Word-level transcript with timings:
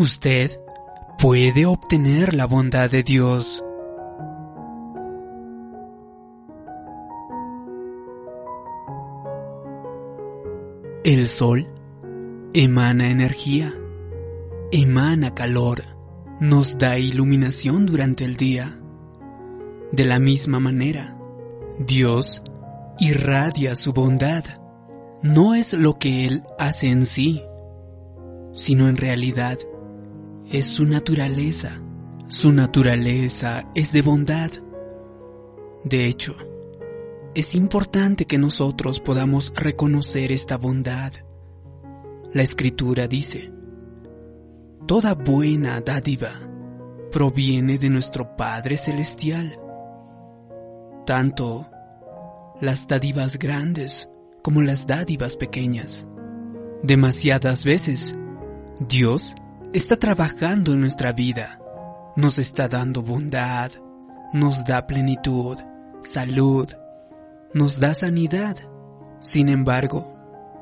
Usted 0.00 0.52
puede 1.18 1.66
obtener 1.66 2.32
la 2.32 2.46
bondad 2.46 2.88
de 2.88 3.02
Dios. 3.02 3.64
El 11.02 11.26
sol 11.26 11.66
emana 12.54 13.10
energía, 13.10 13.74
emana 14.70 15.34
calor, 15.34 15.82
nos 16.38 16.78
da 16.78 16.96
iluminación 16.96 17.84
durante 17.84 18.24
el 18.24 18.36
día. 18.36 18.78
De 19.90 20.04
la 20.04 20.20
misma 20.20 20.60
manera, 20.60 21.18
Dios 21.80 22.44
irradia 23.00 23.74
su 23.74 23.92
bondad. 23.92 24.44
No 25.22 25.56
es 25.56 25.72
lo 25.72 25.98
que 25.98 26.24
Él 26.24 26.44
hace 26.56 26.86
en 26.86 27.04
sí, 27.04 27.42
sino 28.52 28.86
en 28.86 28.96
realidad 28.96 29.58
es 30.50 30.66
su 30.66 30.84
naturaleza. 30.84 31.76
Su 32.28 32.52
naturaleza 32.52 33.70
es 33.74 33.92
de 33.92 34.02
bondad. 34.02 34.50
De 35.84 36.06
hecho, 36.06 36.34
es 37.34 37.54
importante 37.54 38.24
que 38.24 38.38
nosotros 38.38 39.00
podamos 39.00 39.52
reconocer 39.54 40.32
esta 40.32 40.56
bondad. 40.56 41.12
La 42.32 42.42
escritura 42.42 43.06
dice, 43.06 43.52
Toda 44.86 45.14
buena 45.14 45.80
dádiva 45.80 46.30
proviene 47.10 47.78
de 47.78 47.90
nuestro 47.90 48.36
Padre 48.36 48.76
Celestial. 48.76 49.54
Tanto 51.04 51.70
las 52.60 52.86
dádivas 52.86 53.38
grandes 53.38 54.08
como 54.42 54.62
las 54.62 54.86
dádivas 54.86 55.36
pequeñas. 55.36 56.06
Demasiadas 56.82 57.64
veces, 57.64 58.14
Dios 58.80 59.34
está 59.72 59.96
trabajando 59.96 60.72
en 60.72 60.80
nuestra 60.80 61.12
vida, 61.12 61.60
nos 62.16 62.38
está 62.38 62.68
dando 62.68 63.02
bondad, 63.02 63.70
nos 64.32 64.64
da 64.64 64.86
plenitud, 64.86 65.58
salud, 66.00 66.68
nos 67.52 67.78
da 67.78 67.92
sanidad. 67.92 68.56
Sin 69.20 69.48
embargo, 69.48 70.14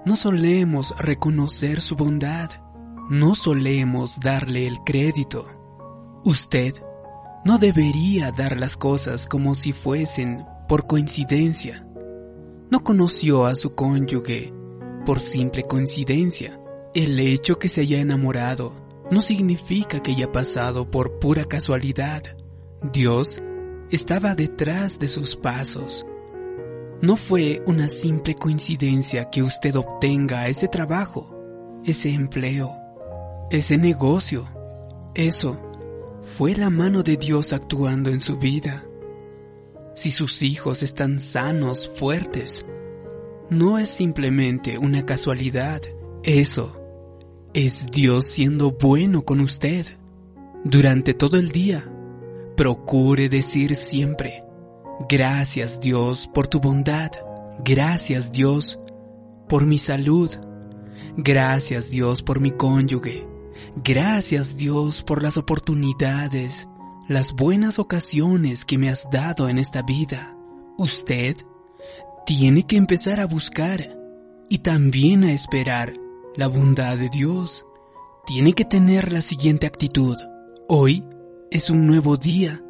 no 0.05 0.17
solemos 0.17 0.95
reconocer 0.99 1.81
su 1.81 1.95
bondad, 1.95 2.51
no 3.09 3.35
solemos 3.35 4.19
darle 4.21 4.67
el 4.67 4.79
crédito. 4.85 5.47
Usted 6.25 6.73
no 7.45 7.59
debería 7.59 8.33
dar 8.33 8.59
las 8.59 8.77
cosas 8.77 9.29
como 9.29 9.55
si 9.55 9.73
fuesen 9.73 10.45
por 10.69 10.89
coincidencia. 10.89 11.87
No 12.71 12.83
conoció 12.83 13.47
a 13.47 13.55
su 13.55 13.77
cónyuge 13.77 14.53
por 15.05 15.21
simple 15.21 15.63
coincidencia. 15.63 16.59
El 16.93 17.21
hecho 17.21 17.61
que 17.61 17.69
se 17.69 17.83
haya 17.83 18.01
enamorado 18.01 18.86
no 19.11 19.21
significa 19.21 20.01
que 20.01 20.13
haya 20.13 20.31
pasado 20.33 20.91
por 20.91 21.19
pura 21.19 21.45
casualidad. 21.45 22.23
Dios 22.93 23.43
estaba 23.91 24.35
detrás 24.35 24.99
de 24.99 25.09
sus 25.09 25.37
pasos 25.37 26.07
no 27.03 27.17
fue 27.17 27.63
una 27.67 27.89
simple 27.89 28.35
coincidencia 28.35 29.29
que 29.29 29.43
usted 29.43 29.77
obtenga 29.77 30.49
ese 30.49 30.67
trabajo, 30.67 31.31
ese 31.85 32.15
empleo, 32.15 32.71
ese 33.51 33.77
negocio. 33.77 34.43
Eso 35.15 35.61
fue 36.23 36.55
la 36.55 36.71
mano 36.71 37.03
de 37.03 37.19
Dios 37.19 37.53
actuando 37.53 38.11
en 38.11 38.21
su 38.21 38.39
vida. 38.39 38.87
Si 39.95 40.11
sus 40.11 40.43
hijos 40.43 40.83
están 40.83 41.21
sanos, 41.21 41.87
fuertes, 41.87 42.65
no 43.51 43.79
es 43.79 43.91
simplemente 43.91 44.79
una 44.79 45.05
casualidad. 45.05 45.83
Eso 46.23 46.81
es 47.57 47.87
Dios 47.91 48.27
siendo 48.27 48.73
bueno 48.73 49.25
con 49.25 49.41
usted. 49.41 49.87
Durante 50.63 51.15
todo 51.15 51.39
el 51.39 51.49
día, 51.49 51.91
procure 52.55 53.31
decir 53.31 53.75
siempre, 53.75 54.45
Gracias 55.09 55.81
Dios 55.81 56.29
por 56.33 56.49
tu 56.49 56.61
bondad. 56.61 57.11
Gracias 57.65 58.31
Dios 58.31 58.79
por 59.49 59.65
mi 59.65 59.79
salud. 59.79 60.31
Gracias 61.17 61.91
Dios 61.91 62.23
por 62.23 62.41
mi 62.41 62.51
cónyuge. 62.51 63.27
Gracias 63.83 64.59
Dios 64.59 65.03
por 65.03 65.23
las 65.23 65.39
oportunidades, 65.39 66.69
las 67.09 67.33
buenas 67.33 67.79
ocasiones 67.79 68.67
que 68.67 68.77
me 68.77 68.91
has 68.91 69.09
dado 69.11 69.49
en 69.49 69.57
esta 69.57 69.81
vida. 69.81 70.37
Usted 70.77 71.37
tiene 72.27 72.67
que 72.67 72.77
empezar 72.77 73.19
a 73.19 73.27
buscar 73.27 73.97
y 74.51 74.59
también 74.59 75.25
a 75.25 75.33
esperar 75.33 76.06
la 76.37 76.49
bondad 76.49 76.99
de 76.99 77.09
Dios. 77.09 77.67
Tiene 78.27 78.53
que 78.53 78.65
tener 78.65 79.13
la 79.13 79.23
siguiente 79.23 79.67
actitud. 79.67 80.17
Hoy 80.69 81.05
es 81.51 81.71
un 81.71 81.87
nuevo 81.87 82.17
día 82.17 82.63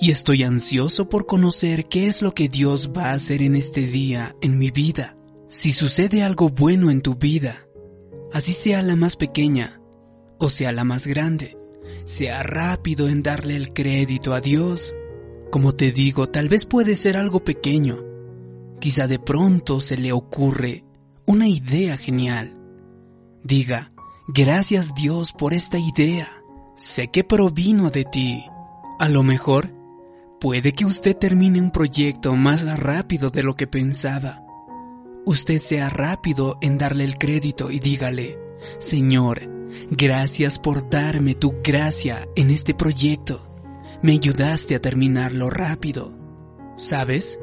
y 0.00 0.10
estoy 0.10 0.44
ansioso 0.44 1.08
por 1.08 1.26
conocer 1.26 1.86
qué 1.86 2.06
es 2.06 2.22
lo 2.22 2.32
que 2.32 2.48
Dios 2.48 2.92
va 2.96 3.06
a 3.06 3.12
hacer 3.12 3.42
en 3.42 3.56
este 3.56 3.86
día 3.86 4.36
en 4.40 4.58
mi 4.58 4.70
vida. 4.70 5.16
Si 5.48 5.72
sucede 5.72 6.22
algo 6.22 6.50
bueno 6.50 6.90
en 6.90 7.00
tu 7.00 7.16
vida, 7.16 7.66
así 8.32 8.52
sea 8.52 8.82
la 8.82 8.96
más 8.96 9.16
pequeña 9.16 9.80
o 10.38 10.48
sea 10.48 10.72
la 10.72 10.84
más 10.84 11.06
grande, 11.06 11.58
sea 12.04 12.42
rápido 12.42 13.08
en 13.08 13.22
darle 13.22 13.56
el 13.56 13.72
crédito 13.72 14.34
a 14.34 14.40
Dios. 14.40 14.94
Como 15.50 15.74
te 15.74 15.90
digo, 15.90 16.26
tal 16.26 16.48
vez 16.48 16.66
puede 16.66 16.94
ser 16.94 17.16
algo 17.16 17.42
pequeño. 17.42 18.04
Quizá 18.80 19.06
de 19.08 19.18
pronto 19.18 19.80
se 19.80 19.98
le 19.98 20.12
ocurre 20.12 20.84
una 21.26 21.48
idea 21.48 21.96
genial. 21.96 22.57
Diga, 23.42 23.92
gracias 24.26 24.94
Dios 24.94 25.32
por 25.32 25.54
esta 25.54 25.78
idea. 25.78 26.28
Sé 26.76 27.08
que 27.08 27.24
provino 27.24 27.90
de 27.90 28.04
ti. 28.04 28.44
A 28.98 29.08
lo 29.08 29.22
mejor 29.22 29.78
Puede 30.40 30.72
que 30.72 30.84
usted 30.84 31.16
termine 31.16 31.60
un 31.60 31.72
proyecto 31.72 32.36
más 32.36 32.64
rápido 32.78 33.30
de 33.30 33.42
lo 33.42 33.56
que 33.56 33.66
pensaba. 33.66 34.44
Usted 35.26 35.58
sea 35.58 35.90
rápido 35.90 36.58
en 36.60 36.78
darle 36.78 37.02
el 37.02 37.18
crédito 37.18 37.72
y 37.72 37.80
dígale, 37.80 38.38
Señor, 38.78 39.40
gracias 39.90 40.60
por 40.60 40.88
darme 40.88 41.34
tu 41.34 41.56
gracia 41.64 42.28
en 42.36 42.52
este 42.52 42.72
proyecto. 42.72 43.52
Me 44.00 44.12
ayudaste 44.12 44.76
a 44.76 44.80
terminarlo 44.80 45.50
rápido. 45.50 46.16
¿Sabes? 46.76 47.40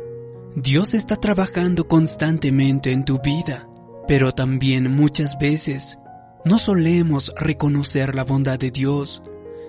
Dios 0.55 0.93
está 0.93 1.17
trabajando 1.17 1.83
constantemente 1.83 2.93
en 2.93 3.03
tu 3.03 3.19
vida, 3.19 3.67
pero 4.07 4.33
también 4.33 4.91
muchas 4.91 5.37
veces 5.37 5.99
no 6.43 6.57
solemos 6.57 7.33
reconocer 7.37 8.15
la 8.15 8.23
bondad 8.23 8.59
de 8.59 8.71
Dios 8.71 9.21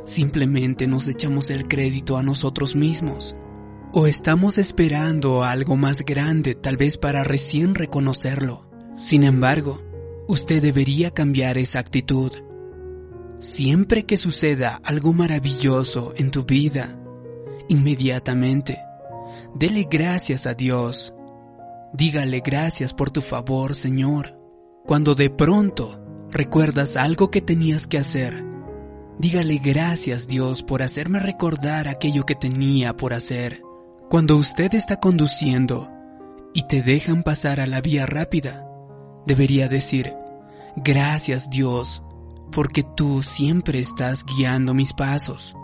simplemente 0.07 0.87
nos 0.87 1.09
echamos 1.09 1.51
el 1.51 1.69
crédito 1.69 2.17
a 2.17 2.23
nosotros 2.23 2.75
mismos. 2.75 3.37
O 3.93 4.07
estamos 4.07 4.59
esperando 4.59 5.45
algo 5.45 5.77
más 5.77 6.05
grande 6.05 6.55
tal 6.55 6.77
vez 6.77 6.97
para 6.97 7.25
recién 7.25 7.75
reconocerlo. 7.75 8.71
Sin 8.99 9.25
embargo, 9.25 9.83
usted 10.29 10.63
debería 10.63 11.11
cambiar 11.11 11.59
esa 11.59 11.79
actitud. 11.81 12.33
Siempre 13.39 14.05
que 14.07 14.17
suceda 14.17 14.81
algo 14.85 15.13
maravilloso 15.13 16.15
en 16.17 16.31
tu 16.31 16.45
vida, 16.45 16.99
inmediatamente, 17.69 18.79
dele 19.55 19.87
gracias 19.91 20.47
a 20.47 20.55
Dios. 20.55 21.13
Dígale 21.97 22.41
gracias 22.41 22.93
por 22.93 23.11
tu 23.11 23.23
favor, 23.23 23.75
Señor. 23.75 24.39
Cuando 24.85 25.15
de 25.15 25.31
pronto 25.31 26.01
recuerdas 26.31 26.97
algo 26.97 27.31
que 27.31 27.41
tenías 27.41 27.87
que 27.87 27.99
hacer, 27.99 28.45
Dígale 29.19 29.59
gracias 29.59 30.29
Dios 30.29 30.63
por 30.63 30.83
hacerme 30.83 31.21
recordar 31.21 31.89
aquello 31.89 32.27
que 32.27 32.35
tenía 32.35 32.95
por 32.95 33.15
hacer. 33.15 33.63
Cuando 34.11 34.37
usted 34.37 34.75
está 34.75 34.97
conduciendo 34.97 35.91
y 36.53 36.67
te 36.67 36.83
dejan 36.83 37.23
pasar 37.23 37.61
a 37.61 37.67
la 37.67 37.81
vía 37.81 38.05
rápida, 38.05 38.69
debería 39.25 39.69
decir, 39.69 40.13
gracias 40.77 41.49
Dios, 41.49 42.03
porque 42.53 42.83
tú 42.83 43.23
siempre 43.23 43.81
estás 43.81 44.25
guiando 44.27 44.75
mis 44.75 44.93
pasos, 44.93 45.57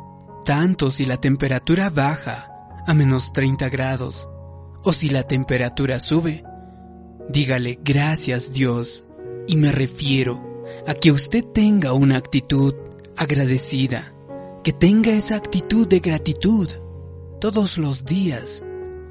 tanto 0.46 0.90
si 0.90 1.04
la 1.04 1.18
temperatura 1.18 1.90
baja 1.90 2.48
a 2.86 2.94
menos 2.94 3.32
30 3.34 3.68
grados 3.68 4.28
o 4.84 4.92
si 4.92 5.08
la 5.08 5.22
temperatura 5.22 6.00
sube. 6.00 6.44
Dígale 7.28 7.78
gracias 7.82 8.52
Dios 8.52 9.04
y 9.46 9.56
me 9.56 9.72
refiero 9.72 10.64
a 10.86 10.94
que 10.94 11.12
usted 11.12 11.44
tenga 11.44 11.92
una 11.92 12.16
actitud 12.16 12.74
agradecida, 13.16 14.14
que 14.64 14.72
tenga 14.72 15.12
esa 15.12 15.36
actitud 15.36 15.86
de 15.86 16.00
gratitud 16.00 16.68
todos 17.40 17.78
los 17.78 18.04
días, 18.04 18.62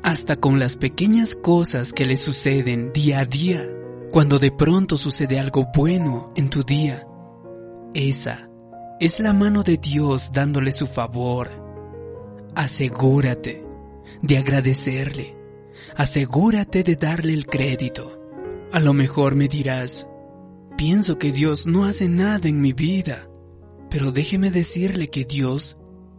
hasta 0.04 0.38
con 0.38 0.60
las 0.60 0.78
pequeñas 0.78 1.36
cosas 1.36 1.94
que 1.94 2.06
le 2.06 2.18
suceden 2.18 2.92
día 2.94 3.20
a 3.20 3.26
día, 3.26 3.62
cuando 4.12 4.40
de 4.40 4.52
pronto 4.52 4.98
sucede 4.98 5.40
algo 5.40 5.68
bueno 5.76 6.32
en 6.36 6.50
tu 6.50 6.64
día. 6.64 7.08
Esa 7.94 8.50
es 9.00 9.20
la 9.20 9.34
mano 9.34 9.64
de 9.64 9.78
Dios 9.78 10.32
dándole 10.32 10.72
su 10.72 10.88
favor. 10.88 11.50
Asegúrate 12.56 13.66
de 14.22 14.38
agradecerle. 14.38 15.41
Asegúrate 15.96 16.84
de 16.84 16.96
darle 16.96 17.34
el 17.34 17.46
crédito. 17.48 18.20
A 18.72 18.80
lo 18.80 18.94
mejor 18.94 19.36
me 19.36 19.48
dirás, 19.48 20.08
pienso 20.78 21.18
que 21.18 21.32
Dios 21.32 21.66
no 21.66 21.86
hace 21.86 22.08
nada 22.08 22.48
en 22.48 22.62
mi 22.62 22.74
vida. 22.74 23.28
Pero 23.90 24.12
déjeme 24.12 24.52
decirle 24.52 25.10
que 25.10 25.26
Dios 25.26 25.78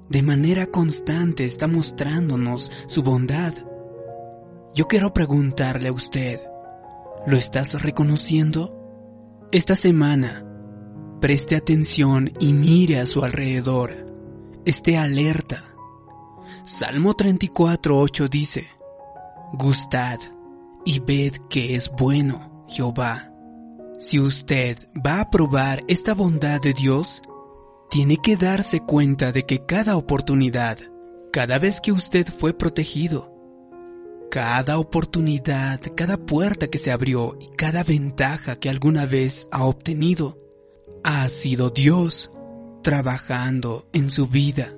de 0.09 0.23
manera 0.23 0.67
constante 0.67 1.47
está 1.47 1.67
mostrándonos 1.67 2.71
su 2.87 3.03
bondad. 3.03 3.55
Yo 4.75 4.87
quiero 4.87 5.15
preguntarle 5.15 5.89
a 5.89 5.93
usted, 5.93 6.39
¿lo 7.27 7.37
estás 7.37 7.81
reconociendo? 7.83 8.79
Esta 9.53 9.75
semana, 9.75 10.47
preste 11.21 11.57
atención 11.57 12.31
y 12.41 12.53
mire 12.53 13.01
a 13.01 13.07
su 13.07 13.25
alrededor. 13.25 14.07
Esté 14.67 14.99
alerta. 14.99 15.75
Salmo 16.65 17.15
34.8 17.15 18.29
dice, 18.29 18.69
Gustad 19.53 20.19
y 20.85 21.01
ved 21.01 21.35
que 21.49 21.75
es 21.75 21.91
bueno 21.91 22.65
Jehová. 22.69 23.33
Si 23.99 24.19
usted 24.19 24.77
va 25.07 25.21
a 25.21 25.31
probar 25.31 25.83
esta 25.89 26.15
bondad 26.15 26.61
de 26.61 26.73
Dios, 26.73 27.23
tiene 27.91 28.17
que 28.17 28.37
darse 28.37 28.81
cuenta 28.81 29.31
de 29.31 29.45
que 29.45 29.65
cada 29.65 29.97
oportunidad, 29.97 30.79
cada 31.33 31.59
vez 31.59 31.81
que 31.81 31.93
usted 31.93 32.27
fue 32.27 32.53
protegido, 32.53 33.33
cada 34.31 34.79
oportunidad, 34.79 35.79
cada 35.95 36.17
puerta 36.17 36.69
que 36.69 36.79
se 36.79 36.91
abrió 36.91 37.37
y 37.39 37.55
cada 37.55 37.85
ventaja 37.85 38.57
que 38.57 38.71
alguna 38.71 39.05
vez 39.05 39.47
ha 39.53 39.65
obtenido, 39.67 40.39
ha 41.05 41.29
sido 41.29 41.71
Dios 41.71 42.31
trabajando 42.83 43.89
en 43.93 44.11
su 44.11 44.27
vida. 44.27 44.75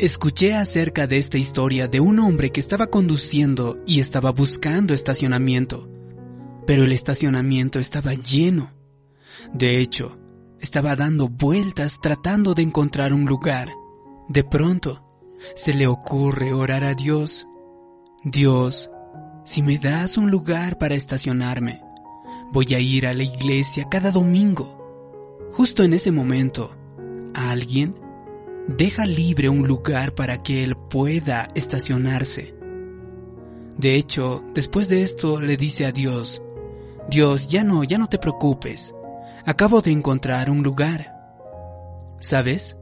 Escuché 0.00 0.54
acerca 0.54 1.06
de 1.06 1.18
esta 1.18 1.36
historia 1.36 1.86
de 1.86 2.00
un 2.00 2.20
hombre 2.20 2.50
que 2.52 2.60
estaba 2.60 2.86
conduciendo 2.86 3.76
y 3.86 4.00
estaba 4.00 4.30
buscando 4.32 4.94
estacionamiento, 4.94 5.90
pero 6.66 6.84
el 6.84 6.92
estacionamiento 6.92 7.78
estaba 7.78 8.14
lleno. 8.14 8.72
De 9.52 9.78
hecho, 9.78 10.18
estaba 10.58 10.96
dando 10.96 11.28
vueltas 11.28 11.98
tratando 12.00 12.54
de 12.54 12.62
encontrar 12.62 13.12
un 13.12 13.26
lugar. 13.26 13.68
De 14.26 14.42
pronto, 14.42 15.06
se 15.54 15.74
le 15.74 15.86
ocurre 15.86 16.54
orar 16.54 16.82
a 16.82 16.94
Dios. 16.94 17.46
Dios, 18.24 18.90
si 19.44 19.60
me 19.60 19.76
das 19.76 20.16
un 20.16 20.30
lugar 20.30 20.78
para 20.78 20.94
estacionarme, 20.94 21.82
voy 22.54 22.72
a 22.72 22.80
ir 22.80 23.06
a 23.06 23.12
la 23.12 23.24
iglesia 23.24 23.86
cada 23.90 24.12
domingo. 24.12 24.78
Justo 25.52 25.84
en 25.84 25.92
ese 25.92 26.10
momento, 26.10 26.74
alguien 27.34 27.94
deja 28.68 29.06
libre 29.06 29.48
un 29.48 29.66
lugar 29.66 30.14
para 30.14 30.42
que 30.42 30.64
él 30.64 30.76
pueda 30.76 31.48
estacionarse. 31.54 32.54
De 33.76 33.94
hecho, 33.94 34.44
después 34.54 34.88
de 34.88 35.02
esto 35.02 35.40
le 35.40 35.56
dice 35.56 35.86
a 35.86 35.92
Dios, 35.92 36.42
Dios, 37.08 37.48
ya 37.48 37.64
no, 37.64 37.82
ya 37.82 37.98
no 37.98 38.08
te 38.08 38.18
preocupes. 38.18 38.94
Acabo 39.44 39.80
de 39.80 39.90
encontrar 39.90 40.50
un 40.50 40.62
lugar. 40.62 41.16
¿Sabes? 42.18 42.76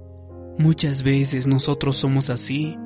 Muchas 0.59 1.03
veces 1.03 1.47
nosotros 1.47 1.97
somos 1.97 2.31
así. 2.31 2.77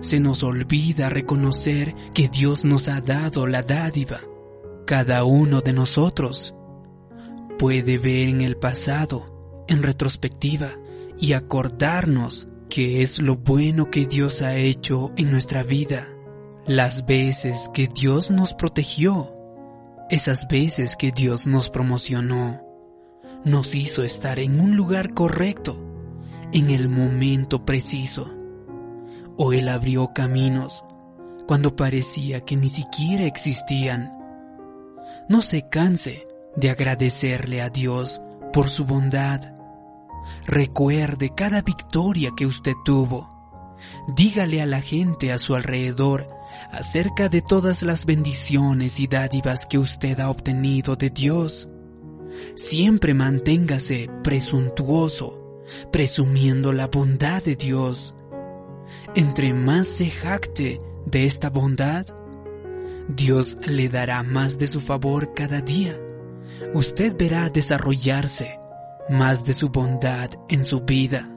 Se 0.00 0.20
nos 0.20 0.42
olvida 0.44 1.10
reconocer 1.10 1.94
que 2.14 2.28
Dios 2.28 2.64
nos 2.64 2.88
ha 2.88 3.00
dado 3.00 3.46
la 3.46 3.62
dádiva. 3.62 4.20
Cada 4.86 5.24
uno 5.24 5.60
de 5.60 5.72
nosotros 5.72 6.54
puede 7.58 7.98
ver 7.98 8.28
en 8.28 8.40
el 8.40 8.56
pasado, 8.56 9.64
en 9.68 9.82
retrospectiva, 9.82 10.70
y 11.20 11.34
acordarnos 11.34 12.48
que 12.70 13.02
es 13.02 13.20
lo 13.20 13.36
bueno 13.36 13.90
que 13.90 14.06
Dios 14.06 14.42
ha 14.42 14.56
hecho 14.56 15.12
en 15.16 15.30
nuestra 15.30 15.62
vida. 15.62 16.06
Las 16.66 17.04
veces 17.04 17.70
que 17.74 17.88
Dios 17.88 18.30
nos 18.30 18.54
protegió, 18.54 19.36
esas 20.08 20.46
veces 20.48 20.96
que 20.96 21.10
Dios 21.10 21.46
nos 21.46 21.68
promocionó, 21.68 22.64
nos 23.44 23.74
hizo 23.74 24.02
estar 24.02 24.38
en 24.38 24.60
un 24.60 24.76
lugar 24.76 25.14
correcto, 25.14 25.84
en 26.52 26.70
el 26.70 26.88
momento 26.88 27.64
preciso. 27.64 28.30
O 29.36 29.52
Él 29.52 29.68
abrió 29.68 30.08
caminos 30.14 30.84
cuando 31.46 31.74
parecía 31.74 32.40
que 32.42 32.56
ni 32.56 32.68
siquiera 32.68 33.24
existían. 33.24 34.12
No 35.28 35.42
se 35.42 35.68
canse 35.68 36.26
de 36.56 36.70
agradecerle 36.70 37.62
a 37.62 37.70
Dios 37.70 38.22
por 38.52 38.68
su 38.68 38.84
bondad. 38.84 39.59
Recuerde 40.46 41.32
cada 41.34 41.62
victoria 41.62 42.30
que 42.36 42.46
usted 42.46 42.74
tuvo. 42.84 43.40
Dígale 44.08 44.60
a 44.60 44.66
la 44.66 44.80
gente 44.80 45.32
a 45.32 45.38
su 45.38 45.54
alrededor 45.54 46.26
acerca 46.70 47.28
de 47.28 47.42
todas 47.42 47.82
las 47.82 48.04
bendiciones 48.04 49.00
y 49.00 49.06
dádivas 49.06 49.66
que 49.66 49.78
usted 49.78 50.18
ha 50.20 50.30
obtenido 50.30 50.96
de 50.96 51.10
Dios. 51.10 51.68
Siempre 52.54 53.14
manténgase 53.14 54.08
presuntuoso, 54.22 55.62
presumiendo 55.90 56.72
la 56.72 56.88
bondad 56.88 57.42
de 57.42 57.56
Dios. 57.56 58.14
Entre 59.14 59.54
más 59.54 59.88
se 59.88 60.10
jacte 60.10 60.80
de 61.06 61.26
esta 61.26 61.50
bondad, 61.50 62.06
Dios 63.08 63.58
le 63.66 63.88
dará 63.88 64.22
más 64.22 64.58
de 64.58 64.66
su 64.66 64.80
favor 64.80 65.34
cada 65.34 65.60
día. 65.60 65.98
Usted 66.74 67.16
verá 67.16 67.48
desarrollarse 67.48 68.59
más 69.10 69.44
de 69.44 69.52
su 69.52 69.68
bondad 69.70 70.30
en 70.48 70.64
su 70.64 70.80
vida. 70.82 71.28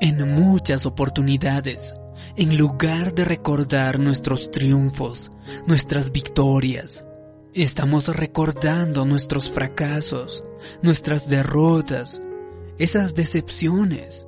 En 0.00 0.34
muchas 0.34 0.86
oportunidades, 0.86 1.94
en 2.36 2.56
lugar 2.56 3.14
de 3.14 3.24
recordar 3.24 4.00
nuestros 4.00 4.50
triunfos, 4.50 5.30
nuestras 5.66 6.10
victorias, 6.10 7.04
Estamos 7.54 8.08
recordando 8.08 9.04
nuestros 9.04 9.52
fracasos, 9.52 10.42
nuestras 10.82 11.28
derrotas, 11.28 12.20
esas 12.78 13.14
decepciones. 13.14 14.26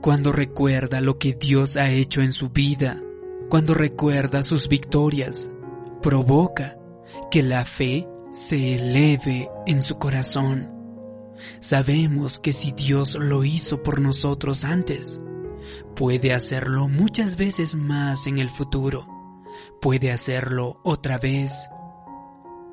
Cuando 0.00 0.30
recuerda 0.30 1.00
lo 1.00 1.18
que 1.18 1.32
Dios 1.34 1.76
ha 1.76 1.90
hecho 1.90 2.22
en 2.22 2.32
su 2.32 2.50
vida, 2.50 3.02
cuando 3.48 3.74
recuerda 3.74 4.44
sus 4.44 4.68
victorias, 4.68 5.50
provoca 6.02 6.78
que 7.32 7.42
la 7.42 7.64
fe 7.64 8.08
se 8.30 8.76
eleve 8.76 9.50
en 9.66 9.82
su 9.82 9.98
corazón. 9.98 10.81
Sabemos 11.60 12.38
que 12.38 12.52
si 12.52 12.72
Dios 12.72 13.14
lo 13.14 13.44
hizo 13.44 13.82
por 13.82 14.00
nosotros 14.00 14.64
antes, 14.64 15.20
puede 15.94 16.32
hacerlo 16.32 16.88
muchas 16.88 17.36
veces 17.36 17.74
más 17.74 18.26
en 18.26 18.38
el 18.38 18.50
futuro. 18.50 19.06
Puede 19.80 20.10
hacerlo 20.10 20.80
otra 20.82 21.18
vez 21.18 21.68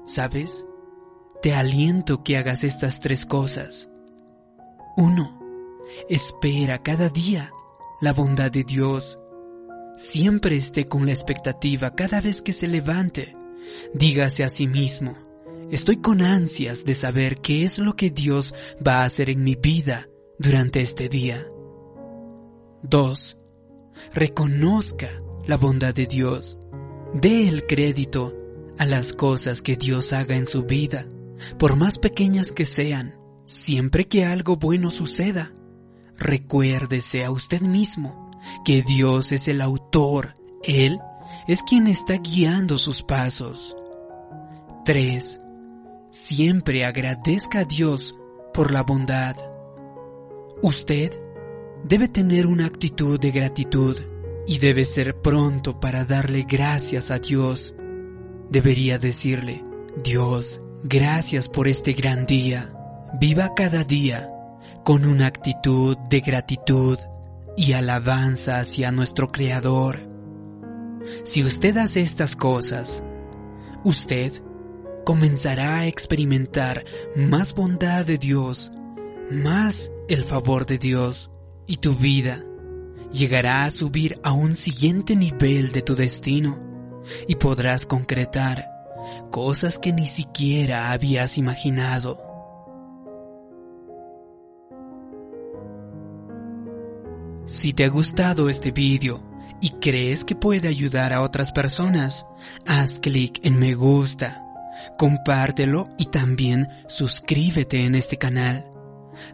¿Sabes? 0.10 0.66
Te 1.44 1.54
aliento 1.54 2.24
que 2.24 2.36
hagas 2.36 2.64
estas 2.64 3.00
tres 3.00 3.28
cosas. 3.28 3.92
Uno, 4.98 5.40
espera 6.10 6.82
cada 6.82 7.10
día 7.10 7.52
la 8.02 8.12
bondad 8.12 8.50
de 8.50 8.64
Dios. 8.64 9.20
Siempre 9.98 10.56
esté 10.56 10.86
con 10.86 11.06
la 11.06 11.12
expectativa 11.12 11.94
cada 11.94 12.22
vez 12.22 12.42
que 12.42 12.54
se 12.54 12.68
levante. 12.68 13.38
Dígase 13.94 14.44
a 14.44 14.50
sí 14.50 14.66
mismo, 14.66 15.16
estoy 15.72 15.98
con 15.98 16.22
ansias 16.22 16.86
de 16.86 16.96
saber 16.96 17.38
qué 17.42 17.64
es 17.64 17.80
lo 17.80 17.96
que 17.96 18.10
Dios 18.10 18.54
va 18.86 19.02
a 19.02 19.06
hacer 19.06 19.30
en 19.30 19.44
mi 19.44 19.56
vida 19.56 20.08
durante 20.38 20.82
este 20.82 21.10
día. 21.10 21.46
2. 22.84 23.38
Reconozca 24.14 25.10
la 25.46 25.58
bondad 25.58 25.94
de 25.94 26.08
Dios. 26.08 26.58
Dé 27.14 27.48
el 27.48 27.66
crédito 27.66 28.36
a 28.78 28.86
las 28.86 29.14
cosas 29.14 29.62
que 29.62 29.76
Dios 29.76 30.14
haga 30.14 30.36
en 30.38 30.46
su 30.46 30.64
vida, 30.64 31.06
por 31.58 31.76
más 31.76 31.98
pequeñas 31.98 32.52
que 32.52 32.66
sean, 32.66 33.20
siempre 33.46 34.08
que 34.08 34.26
algo 34.26 34.56
bueno 34.56 34.90
suceda. 34.90 35.52
Recuérdese 36.18 37.26
a 37.26 37.32
usted 37.32 37.62
mismo 37.62 38.32
que 38.64 38.82
Dios 38.84 39.32
es 39.32 39.48
el 39.48 39.62
autor, 39.62 40.34
Él 40.64 41.00
es 41.48 41.64
quien 41.64 41.88
está 41.88 42.18
guiando 42.18 42.78
sus 42.78 43.04
pasos. 43.04 43.76
3. 44.86 45.42
Siempre 46.12 46.86
agradezca 46.86 47.60
a 47.60 47.66
Dios 47.66 48.16
por 48.54 48.72
la 48.72 48.84
bondad. 48.84 49.36
Usted 50.62 51.12
debe 51.84 52.08
tener 52.08 52.48
una 52.48 52.66
actitud 52.66 53.20
de 53.20 53.32
gratitud 53.32 53.98
y 54.48 54.58
debe 54.60 54.86
ser 54.86 55.22
pronto 55.22 55.80
para 55.80 56.06
darle 56.06 56.46
gracias 56.48 57.12
a 57.12 57.20
Dios 57.20 57.74
debería 58.50 58.98
decirle, 58.98 59.64
Dios, 60.04 60.62
gracias 60.84 61.50
por 61.50 61.68
este 61.68 61.94
gran 61.94 62.26
día. 62.26 62.74
Viva 63.20 63.54
cada 63.56 63.84
día 63.84 64.30
con 64.84 65.06
una 65.06 65.28
actitud 65.28 65.98
de 66.10 66.22
gratitud 66.22 66.98
y 67.58 67.74
alabanza 67.74 68.60
hacia 68.60 68.92
nuestro 68.92 69.32
Creador. 69.32 70.08
Si 71.24 71.44
usted 71.44 71.78
hace 71.78 72.02
estas 72.02 72.36
cosas, 72.36 73.04
usted 73.84 74.32
comenzará 75.10 75.80
a 75.80 75.88
experimentar 75.88 76.86
más 77.16 77.56
bondad 77.56 78.06
de 78.06 78.20
Dios, 78.20 78.72
más 79.32 79.92
el 80.08 80.24
favor 80.24 80.68
de 80.68 80.78
Dios, 80.78 81.32
y 81.66 81.78
tu 81.78 81.96
vida 81.96 82.44
llegará 83.12 83.66
a 83.66 83.72
subir 83.72 84.22
a 84.24 84.34
un 84.34 84.54
siguiente 84.54 85.16
nivel 85.16 85.72
de 85.72 85.82
tu 85.82 85.96
destino 85.96 86.60
y 87.28 87.34
podrás 87.38 87.88
concretar 87.88 88.70
cosas 89.32 89.80
que 89.80 89.92
ni 89.92 90.06
siquiera 90.06 90.92
habías 90.92 91.40
imaginado. 91.40 92.20
Si 97.48 97.74
te 97.74 97.84
ha 97.84 97.90
gustado 97.90 98.48
este 98.48 98.72
vídeo 98.72 99.24
y 99.60 99.72
crees 99.82 100.24
que 100.24 100.36
puede 100.36 100.68
ayudar 100.68 101.14
a 101.14 101.24
otras 101.24 101.52
personas, 101.52 102.28
haz 102.68 103.00
clic 103.00 103.40
en 103.44 103.58
me 103.58 103.74
gusta, 103.74 104.46
compártelo 104.98 105.88
y 105.98 106.06
también 106.06 106.68
suscríbete 106.88 107.86
en 107.86 107.96
este 107.96 108.18
canal. 108.18 108.70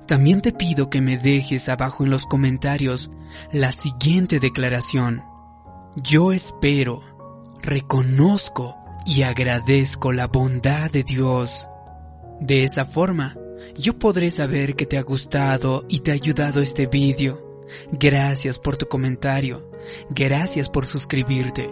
También 0.08 0.42
te 0.42 0.52
pido 0.52 0.90
que 0.90 1.02
me 1.02 1.18
dejes 1.18 1.70
abajo 1.70 2.04
en 2.04 2.10
los 2.10 2.25
comentarios 2.25 3.12
la 3.52 3.72
siguiente 3.72 4.40
declaración. 4.40 5.24
Yo 5.96 6.32
espero, 6.32 7.02
reconozco 7.62 8.78
y 9.06 9.24
agradezco 9.24 10.12
la 10.12 10.28
bondad 10.28 10.92
de 10.92 11.04
Dios. 11.04 11.68
De 12.40 12.64
esa 12.64 12.86
forma, 12.86 13.38
yo 13.78 13.98
podré 13.98 14.32
saber 14.32 14.75
que 14.75 14.86
te 14.86 14.98
ha 14.98 15.04
gustado 15.04 15.84
y 15.88 16.00
te 16.00 16.12
ha 16.12 16.16
ayudado 16.16 16.62
este 16.62 16.88
vídeo. 16.88 17.64
Gracias 17.92 18.60
por 18.60 18.78
tu 18.78 18.88
comentario. 18.88 19.72
Gracias 20.10 20.70
por 20.70 20.86
suscribirte. 20.86 21.70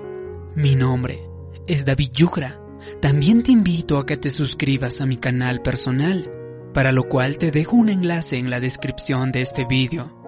Mi 0.56 0.76
nombre 0.76 1.20
es 1.68 1.86
David 1.86 2.12
Yugra. 2.14 2.63
También 3.02 3.44
te 3.44 3.52
invito 3.52 3.98
a 3.98 4.06
que 4.06 4.18
te 4.18 4.32
suscribas 4.32 5.02
a 5.02 5.06
mi 5.06 5.18
canal 5.18 5.62
personal, 5.62 6.32
para 6.74 6.92
lo 6.92 7.04
cual 7.04 7.38
te 7.38 7.52
dejo 7.52 7.76
un 7.76 7.90
enlace 7.90 8.38
en 8.38 8.50
la 8.50 8.60
descripción 8.60 9.32
de 9.32 9.42
este 9.42 9.66
vídeo. 9.66 10.20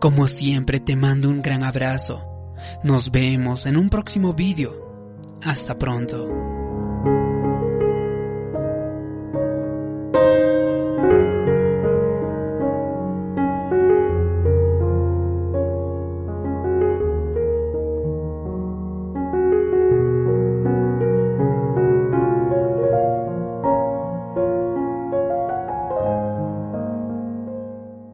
Como 0.00 0.28
siempre 0.28 0.80
te 0.80 0.96
mando 0.96 1.28
un 1.28 1.42
gran 1.42 1.62
abrazo. 1.62 2.54
Nos 2.82 3.10
vemos 3.10 3.66
en 3.66 3.76
un 3.76 3.90
próximo 3.90 4.34
vídeo. 4.34 5.38
Hasta 5.42 5.78
pronto. 5.78 6.53